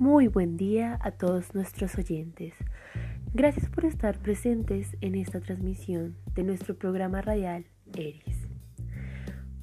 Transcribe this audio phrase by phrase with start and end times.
[0.00, 2.54] Muy buen día a todos nuestros oyentes.
[3.34, 8.48] Gracias por estar presentes en esta transmisión de nuestro programa radial ERIS.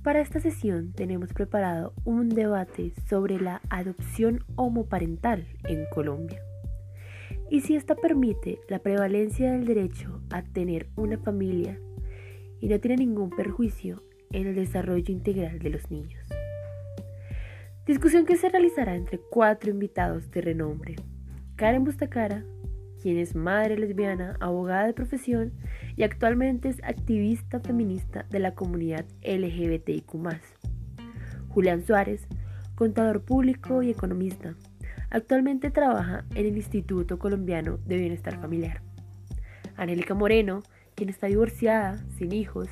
[0.04, 6.40] Para esta sesión tenemos preparado un debate sobre la adopción homoparental en Colombia
[7.50, 11.80] y si esta permite la prevalencia del derecho a tener una familia
[12.62, 16.37] y no tiene ningún perjuicio en el desarrollo integral de los niños.
[17.88, 20.98] Discusión que se realizará entre cuatro invitados de renombre.
[21.56, 22.44] Karen Bustacara,
[23.02, 25.54] quien es madre lesbiana, abogada de profesión
[25.96, 30.12] y actualmente es activista feminista de la comunidad LGBTIQ.
[31.48, 32.28] Julián Suárez,
[32.76, 34.56] contador público y economista.
[35.10, 38.82] Actualmente trabaja en el Instituto Colombiano de Bienestar Familiar.
[39.78, 40.62] Angélica Moreno,
[40.94, 42.68] quien está divorciada, sin hijos,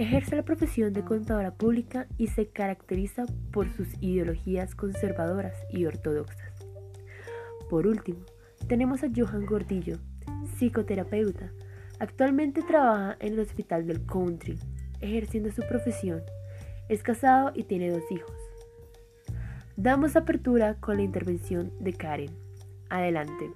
[0.00, 6.54] Ejerce la profesión de contadora pública y se caracteriza por sus ideologías conservadoras y ortodoxas.
[7.68, 8.20] Por último,
[8.66, 9.98] tenemos a Johan Gordillo,
[10.56, 11.52] psicoterapeuta.
[11.98, 14.58] Actualmente trabaja en el Hospital del Country,
[15.02, 16.22] ejerciendo su profesión.
[16.88, 18.34] Es casado y tiene dos hijos.
[19.76, 22.30] Damos apertura con la intervención de Karen.
[22.88, 23.50] Adelante.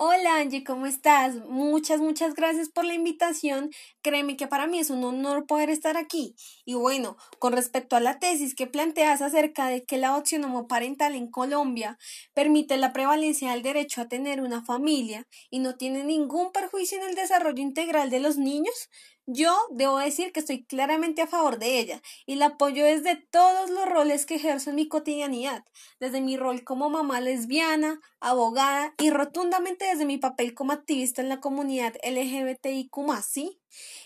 [0.00, 1.34] Hola Angie, ¿cómo estás?
[1.48, 3.70] Muchas, muchas gracias por la invitación.
[4.00, 6.36] Créeme que para mí es un honor poder estar aquí.
[6.64, 11.16] Y bueno, con respecto a la tesis que planteas acerca de que la adopción homoparental
[11.16, 11.98] en Colombia
[12.32, 17.08] permite la prevalencia del derecho a tener una familia y no tiene ningún perjuicio en
[17.08, 18.88] el desarrollo integral de los niños,
[19.30, 23.68] yo debo decir que estoy claramente a favor de ella y la apoyo desde todos
[23.68, 25.66] los roles que ejerzo en mi cotidianidad,
[26.00, 31.28] desde mi rol como mamá lesbiana, abogada y rotundamente desde mi papel como activista en
[31.28, 32.90] la comunidad LGBTIQ+.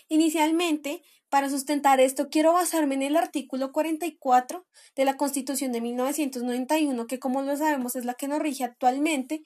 [0.09, 7.07] Inicialmente, para sustentar esto, quiero basarme en el artículo 44 de la Constitución de 1991,
[7.07, 9.41] que como lo sabemos es la que nos rige actualmente,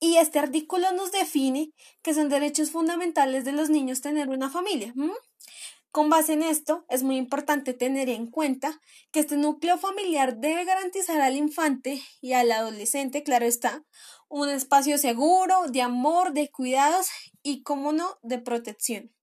[0.00, 1.72] y este artículo nos define
[2.02, 4.94] que son derechos fundamentales de los niños tener una familia.
[5.90, 8.80] Con base en esto, es muy importante tener en cuenta
[9.12, 13.84] que este núcleo familiar debe garantizar al infante y al adolescente, claro está,
[14.28, 17.06] un espacio seguro, de amor, de cuidados
[17.44, 19.14] y, como no, de protección.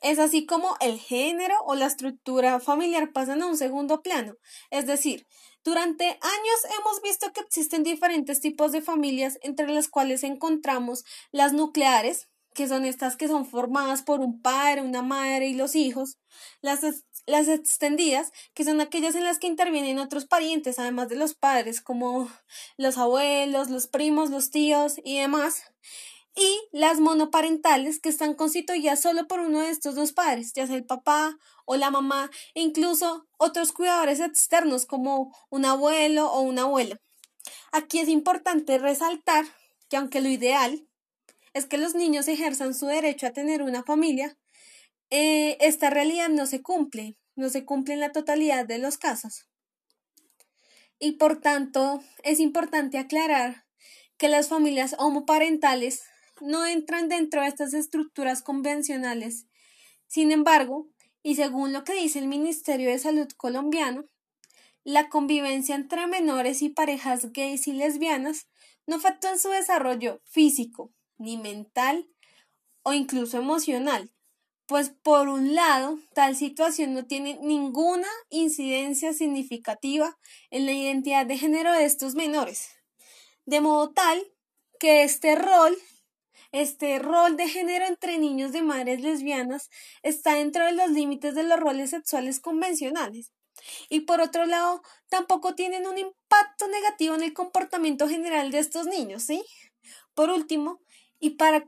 [0.00, 4.36] Es así como el género o la estructura familiar pasan a un segundo plano,
[4.70, 5.26] es decir,
[5.68, 11.52] durante años hemos visto que existen diferentes tipos de familias, entre las cuales encontramos las
[11.52, 16.16] nucleares, que son estas que son formadas por un padre, una madre y los hijos,
[16.62, 16.80] las,
[17.26, 21.82] las extendidas, que son aquellas en las que intervienen otros parientes, además de los padres,
[21.82, 22.30] como
[22.78, 25.62] los abuelos, los primos, los tíos y demás,
[26.34, 30.76] y las monoparentales que están constituidas solo por uno de estos dos padres, ya sea
[30.76, 31.36] el papá
[31.68, 36.98] o la mamá, e incluso otros cuidadores externos como un abuelo o una abuela.
[37.72, 39.44] Aquí es importante resaltar
[39.90, 40.88] que aunque lo ideal
[41.52, 44.38] es que los niños ejerzan su derecho a tener una familia,
[45.10, 49.46] eh, esta realidad no se cumple, no se cumple en la totalidad de los casos.
[50.98, 53.66] Y por tanto, es importante aclarar
[54.16, 56.02] que las familias homoparentales
[56.40, 59.46] no entran dentro de estas estructuras convencionales.
[60.06, 60.88] Sin embargo,
[61.22, 64.04] y según lo que dice el Ministerio de Salud colombiano,
[64.84, 68.48] la convivencia entre menores y parejas gays y lesbianas
[68.86, 72.08] no afecta en su desarrollo físico, ni mental
[72.82, 74.10] o incluso emocional,
[74.66, 80.18] pues por un lado, tal situación no tiene ninguna incidencia significativa
[80.50, 82.70] en la identidad de género de estos menores,
[83.46, 84.22] de modo tal
[84.78, 85.76] que este rol
[86.52, 89.70] este rol de género entre niños de madres lesbianas
[90.02, 93.32] está dentro de los límites de los roles sexuales convencionales.
[93.88, 98.86] Y por otro lado, tampoco tienen un impacto negativo en el comportamiento general de estos
[98.86, 99.44] niños, ¿sí?
[100.14, 100.80] Por último,
[101.20, 101.64] y para,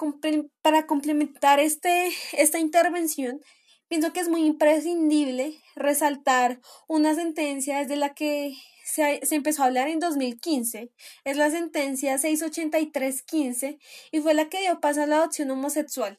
[0.62, 3.40] para complementar este, esta intervención,
[3.88, 8.54] pienso que es muy imprescindible resaltar una sentencia desde la que
[8.90, 10.92] se, empezó a hablar en 2015.
[11.24, 13.78] Es la sentencia 68315
[14.12, 16.18] y fue la que dio paso a la adopción homosexual.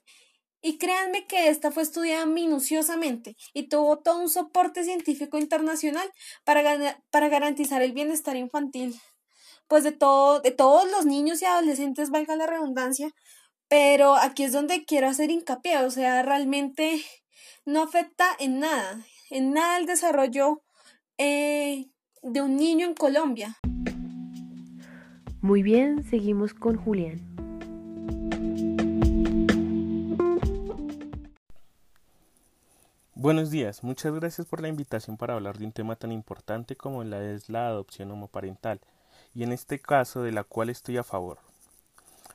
[0.63, 6.07] Y créanme que esta fue estudiada minuciosamente y tuvo todo un soporte científico internacional
[6.44, 9.00] para, para garantizar el bienestar infantil,
[9.67, 13.09] pues de, todo, de todos los niños y adolescentes, valga la redundancia,
[13.69, 17.03] pero aquí es donde quiero hacer hincapié, o sea, realmente
[17.65, 20.62] no afecta en nada, en nada el desarrollo
[21.17, 21.90] eh,
[22.21, 23.57] de un niño en Colombia.
[25.41, 27.19] Muy bien, seguimos con Julián.
[33.15, 37.03] Buenos días, muchas gracias por la invitación para hablar de un tema tan importante como
[37.03, 38.81] la es la adopción homoparental,
[39.33, 41.39] y en este caso de la cual estoy a favor.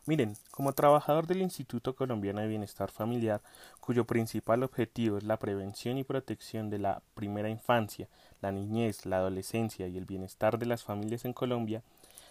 [0.06, 3.40] Miren, como trabajador del Instituto Colombiano de Bienestar Familiar,
[3.80, 8.06] cuyo principal objetivo es la prevención y protección de la primera infancia,
[8.40, 11.82] la niñez, la adolescencia y el bienestar de las familias en Colombia,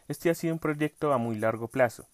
[0.07, 2.05] este ha sido un proyecto a muy largo plazo.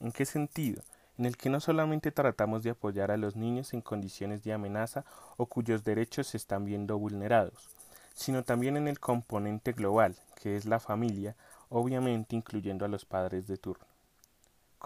[0.00, 0.82] ¿En qué sentido?
[1.18, 5.06] en el que no solamente tratamos de apoyar a los niños en condiciones de amenaza
[5.38, 7.70] o cuyos derechos se están viendo vulnerados,
[8.14, 11.34] sino también en el componente global, que es la familia,
[11.70, 13.85] obviamente incluyendo a los padres de turno.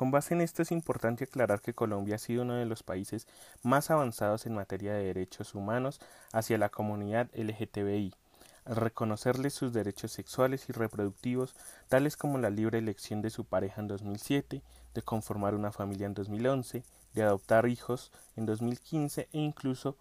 [0.00, 3.26] Con base en esto es importante aclarar que Colombia ha sido uno de los países
[3.62, 6.00] más avanzados en materia de derechos humanos
[6.32, 8.14] hacia la comunidad LGTBI,
[8.64, 11.55] al reconocerles sus derechos sexuales y reproductivos,
[11.91, 14.62] tales como la libre elección de su pareja en 2007,
[14.94, 16.82] de conformar una familia en 2011,
[17.12, 19.99] de adoptar hijos en 2015 e incluso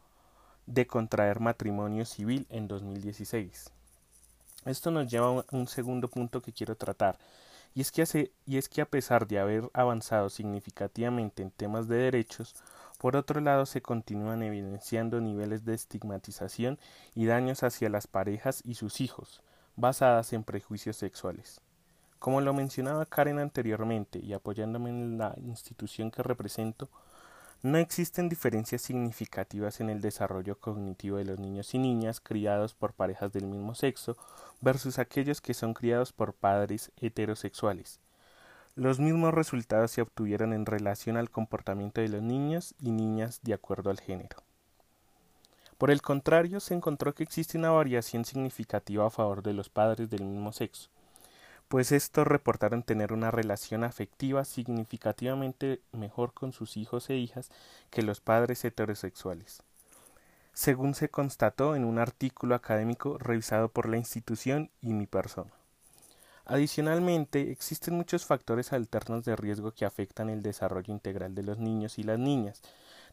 [0.66, 3.70] de contraer matrimonio civil en 2016.
[4.64, 7.18] Esto nos lleva a un segundo punto que quiero tratar,
[7.76, 12.56] y es, que a pesar de haber avanzado significativamente en temas de derechos,
[12.98, 16.80] por otro lado se continúan evidenciando niveles de estigmatización
[17.16, 19.42] y daños hacia las parejas y sus hijos,
[19.76, 21.62] basadas en prejuicios sexuales.
[22.20, 26.90] Como lo mencionaba Karen anteriormente y apoyándome en la institución que represento,
[27.62, 32.94] no existen diferencias significativas en el desarrollo cognitivo de los niños y niñas criados por
[32.94, 34.16] parejas del mismo sexo
[34.62, 38.00] versus aquellos que son criados por padres heterosexuales.
[38.76, 43.54] Los mismos resultados se obtuvieron en relación al comportamiento de los niños y niñas de
[43.54, 44.38] acuerdo al género.
[45.78, 50.10] Por el contrario, se encontró que existe una variación significativa a favor de los padres
[50.10, 50.90] del mismo sexo,
[51.70, 57.50] pues estos reportaron tener una relación afectiva significativamente mejor con sus hijos e hijas
[57.92, 59.62] que los padres heterosexuales,
[60.54, 65.52] según se constató en un artículo académico revisado por la institución y mi persona.
[66.46, 72.00] Adicionalmente, existen muchos factores alternos de riesgo que afectan el desarrollo integral de los niños
[72.00, 72.64] y las niñas,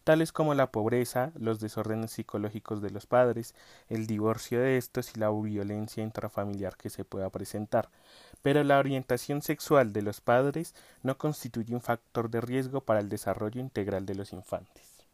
[0.07, 3.57] tales como la pobreza, los desórdenes psicológicos de los padres,
[3.89, 7.89] el divorcio de estos y la violencia intrafamiliar que se pueda presentar,
[8.41, 13.09] pero la orientación sexual de los padres no constituye un factor de riesgo para el
[13.09, 15.05] desarrollo integral de los infantes.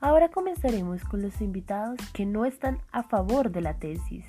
[0.00, 4.24] Ahora comenzaremos con los invitados que no están a favor de la tesis.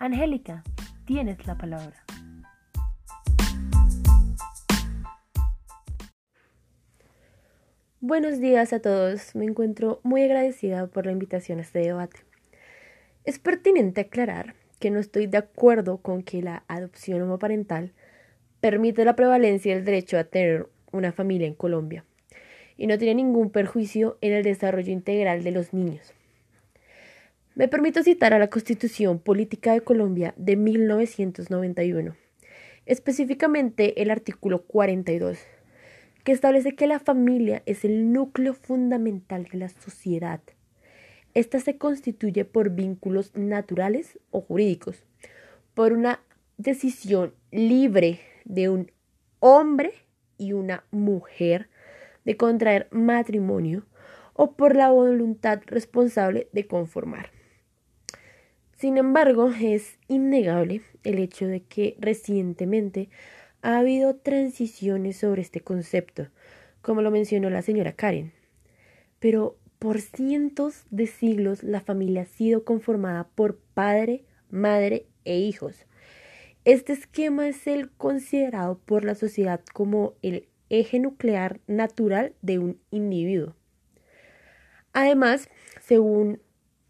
[0.00, 0.64] Angélica,
[1.04, 2.02] tienes la palabra.
[8.00, 9.34] Buenos días a todos.
[9.34, 12.20] Me encuentro muy agradecida por la invitación a este debate.
[13.24, 17.92] Es pertinente aclarar que no estoy de acuerdo con que la adopción homoparental
[18.60, 22.04] permite la prevalencia del derecho a tener una familia en Colombia
[22.76, 26.14] y no tiene ningún perjuicio en el desarrollo integral de los niños.
[27.56, 32.14] Me permito citar a la Constitución Política de Colombia de 1991,
[32.86, 35.40] específicamente el artículo 42,
[36.28, 40.42] que establece que la familia es el núcleo fundamental de la sociedad
[41.38, 45.04] esta se constituye por vínculos naturales o jurídicos,
[45.72, 46.20] por una
[46.56, 48.90] decisión libre de un
[49.38, 49.92] hombre
[50.36, 51.68] y una mujer
[52.24, 53.86] de contraer matrimonio
[54.32, 57.30] o por la voluntad responsable de conformar.
[58.76, 63.10] Sin embargo, es innegable el hecho de que recientemente
[63.68, 66.28] ha habido transiciones sobre este concepto,
[66.80, 68.32] como lo mencionó la señora Karen.
[69.18, 75.84] Pero por cientos de siglos la familia ha sido conformada por padre, madre e hijos.
[76.64, 82.80] Este esquema es el considerado por la sociedad como el eje nuclear natural de un
[82.90, 83.54] individuo.
[84.94, 85.50] Además,
[85.82, 86.40] según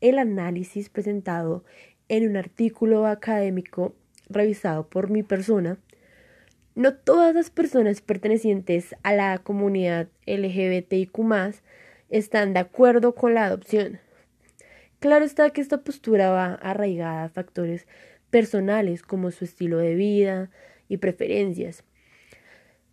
[0.00, 1.64] el análisis presentado
[2.08, 3.96] en un artículo académico
[4.28, 5.80] revisado por mi persona,
[6.78, 11.10] no todas las personas pertenecientes a la comunidad LGBTIQ
[12.08, 13.98] están de acuerdo con la adopción.
[15.00, 17.88] Claro está que esta postura va arraigada a factores
[18.30, 20.50] personales como su estilo de vida
[20.88, 21.82] y preferencias.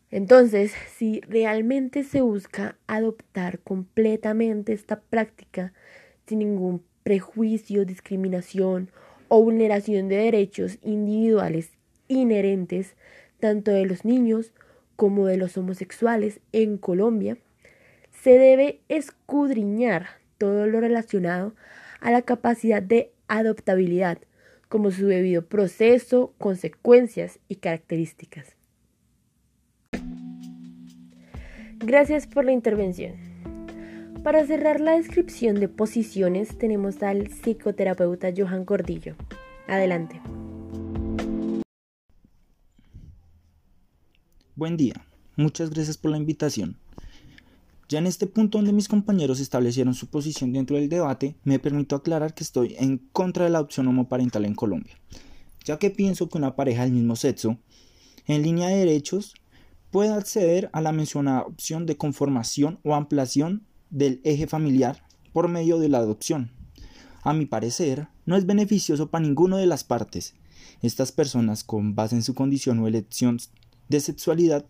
[0.10, 5.74] Entonces, si realmente se busca adoptar completamente esta práctica
[6.26, 8.90] sin ningún prejuicio, discriminación
[9.28, 11.70] o vulneración de derechos individuales
[12.08, 12.96] inherentes
[13.40, 14.54] tanto de los niños
[14.96, 17.38] como de los homosexuales en Colombia,
[18.12, 21.54] se debe escudriñar todo lo relacionado
[22.00, 24.20] a la capacidad de adoptabilidad,
[24.70, 28.56] como su debido proceso, consecuencias y características.
[31.80, 33.14] Gracias por la intervención.
[34.24, 39.16] Para cerrar la descripción de posiciones tenemos al psicoterapeuta Johan Gordillo.
[39.68, 40.20] Adelante.
[44.58, 45.06] Buen día.
[45.36, 46.78] Muchas gracias por la invitación.
[47.90, 51.98] Ya en este punto donde mis compañeros establecieron su posición dentro del debate, me permito
[51.98, 54.98] aclarar que estoy en contra de la adopción homoparental en Colombia,
[55.66, 57.58] ya que pienso que una pareja del mismo sexo,
[58.28, 59.34] en línea de derechos,
[59.92, 65.80] puede acceder a la mencionada opción de conformación o ampliación del eje familiar por medio
[65.80, 66.50] de la adopción.
[67.24, 70.34] A mi parecer, no es beneficioso para ninguna de las partes.
[70.82, 73.38] Estas personas, con base en su condición o elección
[73.90, 74.66] de sexualidad,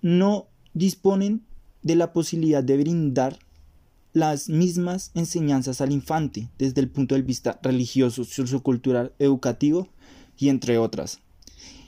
[0.00, 1.42] no disponen
[1.82, 3.38] de la posibilidad de brindar
[4.12, 9.88] las mismas enseñanzas al infante desde el punto de vista religioso, sociocultural, educativo
[10.36, 11.20] y entre otras.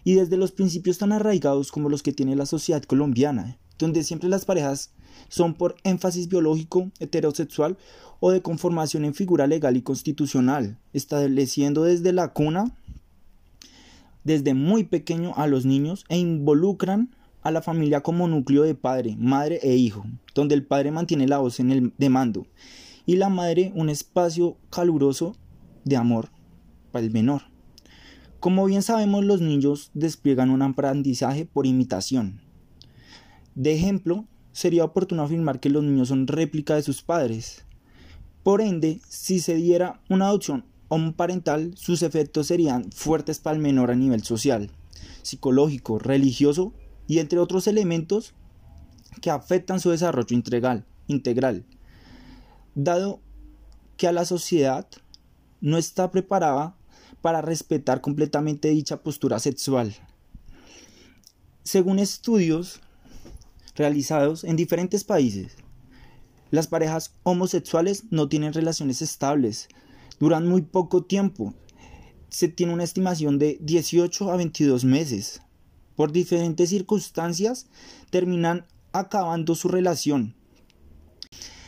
[0.04, 4.28] Y desde los principios tan arraigados como los que tiene la sociedad colombiana, donde siempre
[4.28, 4.90] las parejas
[5.28, 7.76] son por énfasis biológico, heterosexual
[8.20, 12.76] o de conformación en figura legal y constitucional, estableciendo desde la cuna,
[14.24, 19.16] desde muy pequeño a los niños e involucran a la familia como núcleo de padre,
[19.18, 20.04] madre e hijo,
[20.34, 22.46] donde el padre mantiene la voz en el de mando
[23.06, 25.36] y la madre un espacio caluroso
[25.84, 26.30] de amor
[26.90, 27.42] para el menor.
[28.40, 32.40] Como bien sabemos, los niños despliegan un aprendizaje por imitación.
[33.54, 37.66] De ejemplo, sería oportuno afirmar que los niños son réplica de sus padres.
[38.42, 43.90] Por ende, si se diera una adopción homoparental, sus efectos serían fuertes para el menor
[43.90, 44.70] a nivel social,
[45.22, 46.72] psicológico, religioso
[47.06, 48.34] y entre otros elementos
[49.20, 51.64] que afectan su desarrollo integral, integral
[52.74, 53.20] dado
[53.96, 54.86] que a la sociedad
[55.60, 56.76] no está preparada
[57.20, 59.94] para respetar completamente dicha postura sexual.
[61.62, 62.80] Según estudios
[63.74, 65.56] realizados en diferentes países,
[66.50, 69.68] las parejas homosexuales no tienen relaciones estables,
[70.18, 71.54] duran muy poco tiempo,
[72.28, 75.40] se tiene una estimación de 18 a 22 meses
[75.96, 77.68] por diferentes circunstancias,
[78.10, 80.34] terminan acabando su relación.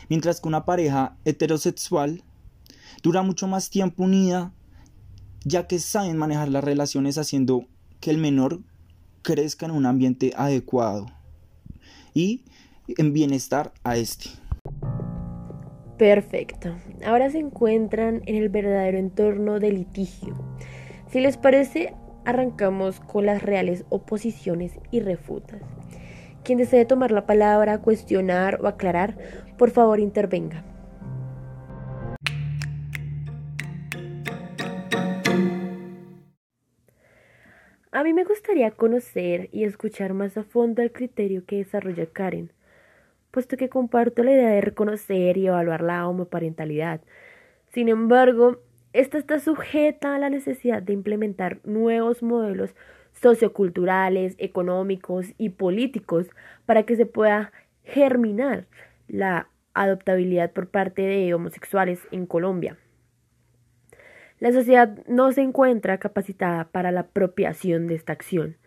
[0.09, 2.23] Mientras que una pareja heterosexual
[3.03, 4.53] dura mucho más tiempo unida,
[5.43, 7.65] ya que saben manejar las relaciones haciendo
[7.99, 8.61] que el menor
[9.21, 11.07] crezca en un ambiente adecuado
[12.13, 12.43] y
[12.87, 14.29] en bienestar a este.
[15.97, 16.75] Perfecto.
[17.03, 20.35] Ahora se encuentran en el verdadero entorno de litigio.
[21.09, 25.61] Si les parece, arrancamos con las reales oposiciones y refutas.
[26.43, 29.17] Quien desee tomar la palabra, cuestionar o aclarar,
[29.57, 30.63] por favor intervenga.
[37.91, 42.51] A mí me gustaría conocer y escuchar más a fondo el criterio que desarrolla Karen,
[43.31, 47.01] puesto que comparto la idea de reconocer y evaluar la homoparentalidad.
[47.67, 48.61] Sin embargo,
[48.93, 52.75] esta está sujeta a la necesidad de implementar nuevos modelos
[53.13, 56.29] socioculturales, económicos y políticos
[56.65, 57.51] para que se pueda
[57.83, 58.65] germinar
[59.07, 62.77] la adoptabilidad por parte de homosexuales en Colombia.
[64.39, 68.57] La sociedad no se encuentra capacitada para la apropiación de esta acción.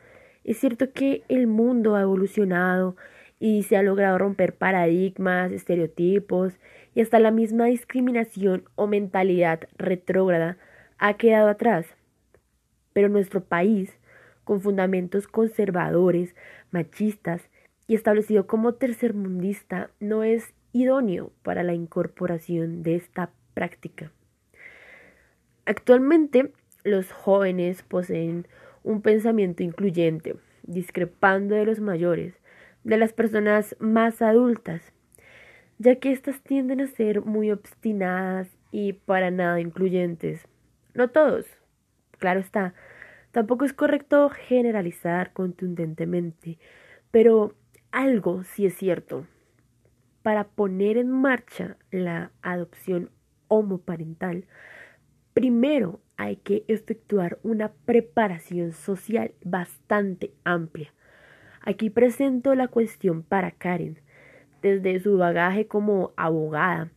[0.42, 2.96] Es cierto que el mundo ha evolucionado
[3.40, 6.52] y se ha logrado romper paradigmas, estereotipos
[6.94, 10.58] y hasta la misma discriminación o mentalidad retrógrada
[10.98, 11.86] ha quedado atrás.
[12.92, 13.98] Pero nuestro país,
[14.44, 16.36] con fundamentos conservadores,
[16.70, 17.48] machistas
[17.86, 24.12] y establecido como tercermundista, no es idóneo para la incorporación de esta práctica.
[25.64, 26.52] Actualmente,
[26.84, 28.46] los jóvenes poseen
[28.82, 32.39] un pensamiento incluyente, discrepando de los mayores,
[32.84, 34.92] de las personas más adultas,
[35.78, 40.46] ya que éstas tienden a ser muy obstinadas y para nada incluyentes.
[40.94, 41.46] No todos,
[42.18, 42.74] claro está,
[43.32, 46.58] tampoco es correcto generalizar contundentemente,
[47.10, 47.54] pero
[47.92, 49.26] algo sí es cierto.
[50.22, 53.10] Para poner en marcha la adopción
[53.48, 54.46] homoparental,
[55.32, 60.92] primero hay que efectuar una preparación social bastante amplia
[61.62, 63.98] Aquí presento la cuestión para Karen,
[64.62, 66.90] desde su bagaje como abogada.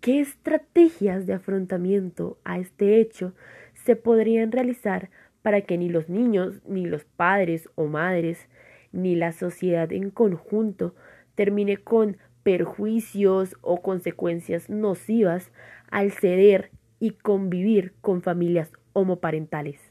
[0.00, 3.34] ¿Qué estrategias de afrontamiento a este hecho
[3.72, 5.10] se podrían realizar
[5.42, 8.48] para que ni los niños, ni los padres o madres,
[8.92, 10.94] ni la sociedad en conjunto
[11.34, 15.50] termine con perjuicios o consecuencias nocivas
[15.90, 19.89] al ceder y convivir con familias homoparentales?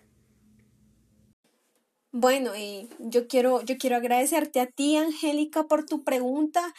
[2.12, 6.74] Bueno, y yo quiero, yo quiero agradecerte a ti, Angélica, por tu pregunta.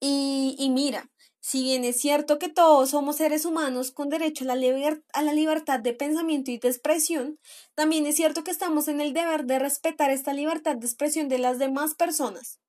[0.00, 4.54] Y, y mira, si bien es cierto que todos somos seres humanos con derecho a
[4.54, 7.38] la, a la libertad de pensamiento y de expresión,
[7.74, 11.38] también es cierto que estamos en el deber de respetar esta libertad de expresión de
[11.38, 12.60] las demás personas.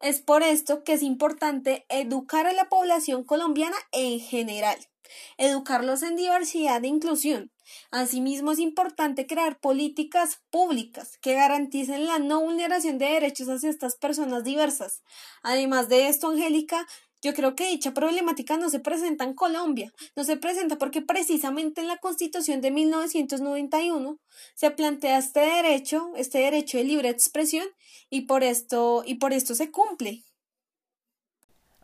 [0.00, 4.78] Es por esto que es importante educar a la población colombiana en general,
[5.38, 7.50] educarlos en diversidad e inclusión.
[7.90, 13.96] Asimismo, es importante crear políticas públicas que garanticen la no vulneración de derechos hacia estas
[13.96, 15.02] personas diversas.
[15.42, 16.86] Además de esto, Angélica,
[17.20, 21.80] yo creo que dicha problemática no se presenta en Colombia, no se presenta porque precisamente
[21.80, 24.18] en la Constitución de 1991
[24.54, 27.66] se plantea este derecho, este derecho de libre expresión
[28.08, 30.22] y por esto y por esto se cumple.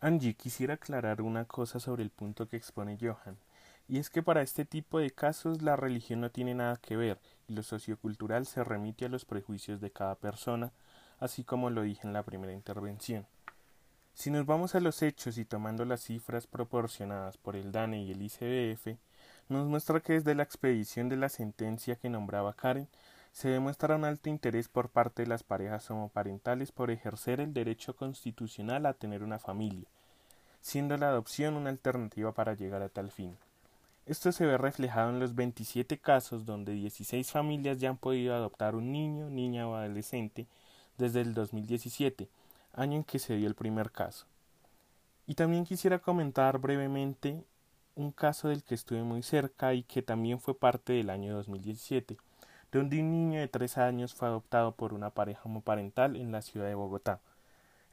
[0.00, 3.38] Angie, quisiera aclarar una cosa sobre el punto que expone Johan,
[3.88, 7.20] y es que para este tipo de casos la religión no tiene nada que ver
[7.48, 10.72] y lo sociocultural se remite a los prejuicios de cada persona,
[11.18, 13.26] así como lo dije en la primera intervención.
[14.14, 18.12] Si nos vamos a los hechos y tomando las cifras proporcionadas por el DANE y
[18.12, 18.96] el ICBF,
[19.48, 22.88] nos muestra que desde la expedición de la sentencia que nombraba Karen,
[23.32, 27.96] se demuestra un alto interés por parte de las parejas homoparentales por ejercer el derecho
[27.96, 29.88] constitucional a tener una familia,
[30.60, 33.36] siendo la adopción una alternativa para llegar a tal fin.
[34.06, 38.74] Esto se ve reflejado en los 27 casos donde 16 familias ya han podido adoptar
[38.74, 40.46] un niño, niña o adolescente
[40.98, 42.28] desde el 2017,
[42.74, 44.26] año en que se dio el primer caso.
[45.26, 47.44] Y también quisiera comentar brevemente
[47.94, 52.18] un caso del que estuve muy cerca y que también fue parte del año 2017,
[52.72, 56.66] donde un niño de tres años fue adoptado por una pareja homoparental en la ciudad
[56.66, 57.20] de Bogotá.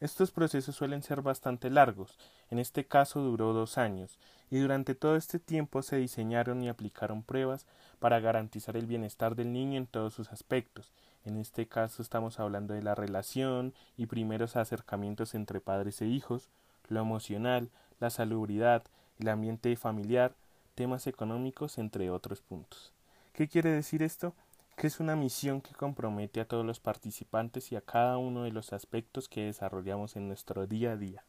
[0.01, 2.17] Estos procesos suelen ser bastante largos,
[2.49, 4.17] en este caso duró dos años,
[4.49, 7.67] y durante todo este tiempo se diseñaron y aplicaron pruebas
[7.99, 10.91] para garantizar el bienestar del niño en todos sus aspectos,
[11.23, 16.49] en este caso estamos hablando de la relación y primeros acercamientos entre padres e hijos,
[16.87, 18.81] lo emocional, la salubridad,
[19.19, 20.33] el ambiente familiar,
[20.73, 22.91] temas económicos, entre otros puntos.
[23.33, 24.33] ¿Qué quiere decir esto?
[24.81, 28.51] Que es una misión que compromete a todos los participantes y a cada uno de
[28.51, 31.23] los aspectos que desarrollamos en nuestro día a día.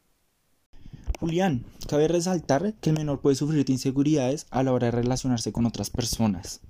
[1.21, 5.53] Julián, cabe resaltar que el menor puede sufrir de inseguridades a la hora de relacionarse
[5.53, 6.62] con otras personas.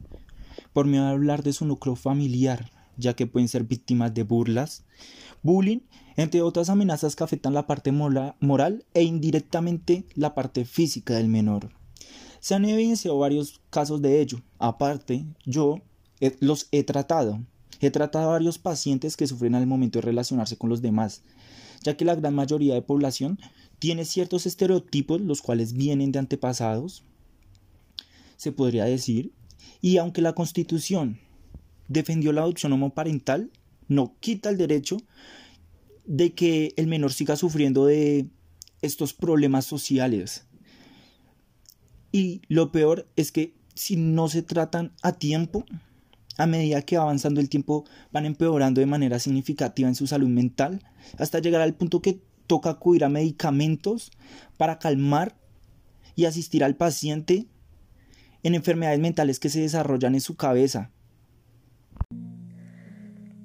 [0.73, 4.85] Por miedo a hablar de su núcleo familiar, ya que pueden ser víctimas de burlas,
[5.40, 5.83] bullying,
[6.16, 11.68] entre otras amenazas que afectan la parte moral e indirectamente la parte física del menor.
[12.40, 14.42] Se han evidenciado varios casos de ello.
[14.59, 15.81] Aparte, yo
[16.41, 17.41] los he tratado.
[17.81, 21.23] He tratado a varios pacientes que sufren al momento de relacionarse con los demás,
[21.83, 23.39] ya que la gran mayoría de población
[23.81, 27.03] tiene ciertos estereotipos los cuales vienen de antepasados,
[28.37, 29.33] se podría decir,
[29.81, 31.19] y aunque la constitución
[31.89, 33.51] defendió la adopción homoparental,
[33.89, 34.99] no quita el derecho
[36.07, 38.29] de que el menor siga sufriendo de
[38.81, 40.47] estos problemas sociales.
[42.13, 45.65] Y lo peor es que si no se tratan a tiempo,
[46.38, 50.29] a medida que va avanzando el tiempo, van empeorando de manera significativa en su salud
[50.29, 50.81] mental,
[51.18, 54.11] hasta llegar al punto que toca acudir a medicamentos
[54.57, 55.37] para calmar
[56.14, 57.47] y asistir al paciente
[58.42, 60.90] en enfermedades mentales que se desarrollan en su cabeza,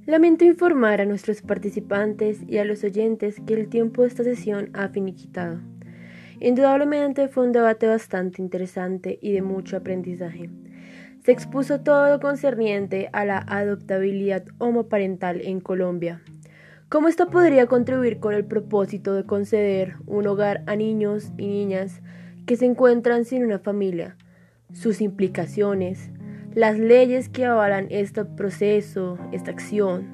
[0.07, 4.69] Lamento informar a nuestros participantes y a los oyentes que el tiempo de esta sesión
[4.71, 5.59] ha finiquitado.
[6.39, 10.49] Indudablemente fue un debate bastante interesante y de mucho aprendizaje.
[11.27, 16.21] Se expuso todo concerniente a la adoptabilidad homoparental en Colombia.
[16.87, 22.01] Cómo esto podría contribuir con el propósito de conceder un hogar a niños y niñas
[22.45, 24.15] que se encuentran sin una familia,
[24.71, 26.11] sus implicaciones,
[26.55, 30.07] las leyes que avalan este proceso, esta acción,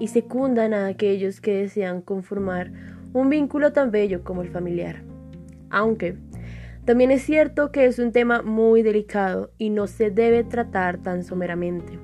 [0.00, 2.72] y secundan a aquellos que desean conformar
[3.12, 5.04] un vínculo tan bello como el familiar.
[5.70, 6.16] Aunque
[6.90, 11.22] también es cierto que es un tema muy delicado y no se debe tratar tan
[11.22, 12.00] someramente.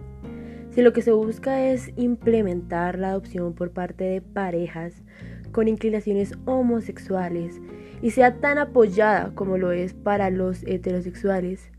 [0.70, 5.02] Si lo que se busca es implementar la adopción por parte de parejas
[5.50, 7.60] con inclinaciones homosexuales
[8.00, 11.72] y sea tan apoyada como lo es para los heterosexuales,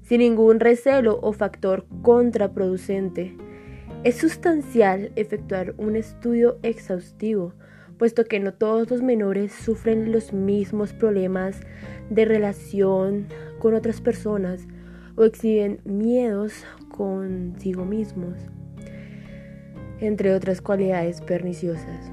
[0.00, 3.36] sin ningún recelo o factor contraproducente.
[4.04, 7.52] Es sustancial efectuar un estudio exhaustivo,
[7.98, 11.60] puesto que no todos los menores sufren los mismos problemas
[12.10, 13.26] de relación
[13.58, 14.66] con otras personas
[15.16, 18.38] o exhiben miedos consigo mismos,
[20.00, 22.12] entre otras cualidades perniciosas.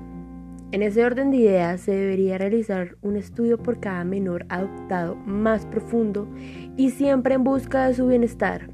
[0.72, 5.66] En ese orden de ideas se debería realizar un estudio por cada menor adoptado más
[5.66, 6.30] profundo
[6.78, 8.70] y siempre en busca de su bienestar,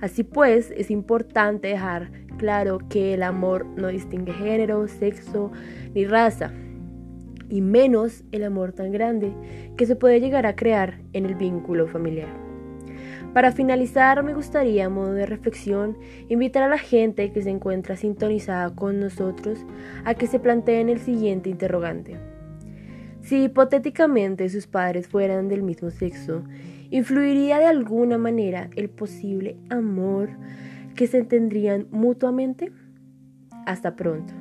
[0.00, 5.50] Así pues, es importante dejar claro que el amor no distingue género, sexo
[5.94, 6.52] ni raza,
[7.48, 9.32] y menos el amor tan grande
[9.76, 12.28] que se puede llegar a crear en el vínculo familiar.
[13.34, 15.96] Para finalizar, me gustaría, a modo de reflexión,
[16.28, 19.64] invitar a la gente que se encuentra sintonizada con nosotros
[20.04, 22.29] a que se planteen el siguiente interrogante.
[23.30, 26.42] Si hipotéticamente sus padres fueran del mismo sexo,
[26.90, 30.30] ¿influiría de alguna manera el posible amor
[30.96, 32.72] que se tendrían mutuamente?
[33.66, 34.34] Hasta pronto.